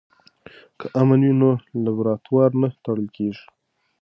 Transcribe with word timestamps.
که 0.79 0.85
امن 1.01 1.21
وي 1.25 1.33
نو 1.41 1.51
لابراتوار 1.83 2.49
نه 2.61 2.67
تړل 2.83 3.07
کیږي. 3.15 3.45